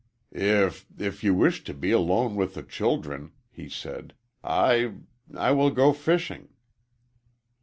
"If 0.31 0.87
if 0.97 1.23
you 1.23 1.35
wish 1.35 1.63
to 1.63 1.75
be 1.75 1.91
alone 1.91 2.35
with 2.35 2.55
the 2.55 2.63
children," 2.63 3.33
he 3.51 3.69
said, 3.69 4.15
"I 4.43 4.95
I 5.37 5.51
will 5.51 5.69
go 5.69 5.93
fishing." 5.93 6.49